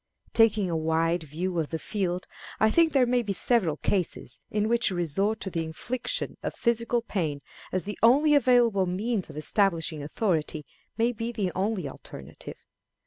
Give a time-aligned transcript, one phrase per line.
[0.33, 2.25] Taking a wide view of the field,
[2.59, 6.55] I think there may be several cases in which a resort to the infliction of
[6.55, 10.65] physical pain as the only available means of establishing authority
[10.97, 12.57] may be the only alternative.